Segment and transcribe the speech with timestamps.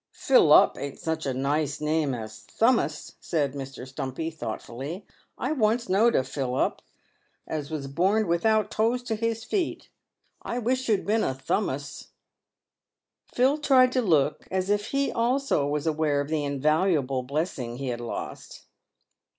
[0.27, 3.87] "Philup ain't such a nice name as Thummus," said Mr.
[3.87, 5.05] Stumpy, thoughtfully.
[5.37, 6.79] "I once knowed a Philup
[7.45, 9.89] as was borned without toes to his feet.
[10.41, 12.07] I wish you'd been a Thummus."
[13.27, 17.77] Phil tried to look as if he also was aware of the invaluable bless ing
[17.77, 18.65] he had lost.